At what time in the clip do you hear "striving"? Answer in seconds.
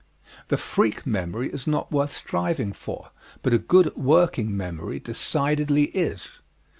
2.11-2.73